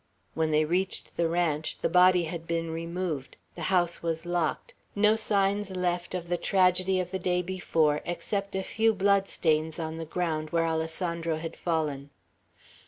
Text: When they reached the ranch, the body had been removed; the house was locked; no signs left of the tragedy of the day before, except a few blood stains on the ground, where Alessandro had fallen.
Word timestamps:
When 0.33 0.49
they 0.49 0.65
reached 0.65 1.15
the 1.15 1.29
ranch, 1.29 1.77
the 1.77 1.87
body 1.87 2.23
had 2.23 2.47
been 2.47 2.71
removed; 2.71 3.37
the 3.53 3.61
house 3.69 4.01
was 4.01 4.25
locked; 4.25 4.73
no 4.95 5.15
signs 5.15 5.69
left 5.69 6.15
of 6.15 6.27
the 6.27 6.37
tragedy 6.39 6.99
of 6.99 7.11
the 7.11 7.19
day 7.19 7.43
before, 7.43 8.01
except 8.03 8.55
a 8.55 8.63
few 8.63 8.95
blood 8.95 9.27
stains 9.29 9.77
on 9.77 9.97
the 9.97 10.05
ground, 10.05 10.49
where 10.49 10.65
Alessandro 10.65 11.37
had 11.37 11.55
fallen. 11.55 12.09